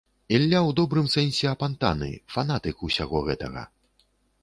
Ілля 0.37 0.57
ў 0.67 0.71
добрым 0.79 1.07
сэнсе 1.17 1.45
апантаны, 1.53 2.09
фанатык 2.37 2.85
усяго 2.91 3.25
гэтага. 3.33 3.71